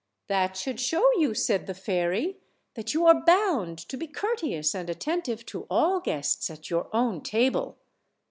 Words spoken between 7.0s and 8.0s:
table.